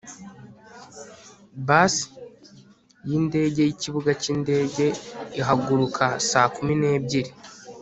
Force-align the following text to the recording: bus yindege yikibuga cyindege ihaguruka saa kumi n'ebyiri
bus 1.65 1.95
yindege 3.07 3.61
yikibuga 3.69 4.11
cyindege 4.21 4.87
ihaguruka 5.41 6.03
saa 6.29 6.49
kumi 6.55 6.73
n'ebyiri 6.81 7.31